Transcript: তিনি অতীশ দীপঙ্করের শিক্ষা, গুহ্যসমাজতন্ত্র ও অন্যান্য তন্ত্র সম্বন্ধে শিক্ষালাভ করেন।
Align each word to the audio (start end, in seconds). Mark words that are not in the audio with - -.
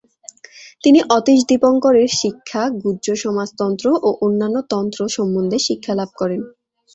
তিনি 0.83 0.99
অতীশ 1.09 1.39
দীপঙ্করের 1.47 2.09
শিক্ষা, 2.21 2.61
গুহ্যসমাজতন্ত্র 2.83 3.85
ও 4.01 4.09
অন্যান্য 4.21 4.57
তন্ত্র 4.71 4.99
সম্বন্ধে 5.09 5.57
শিক্ষালাভ 5.67 6.09
করেন। 6.15 6.41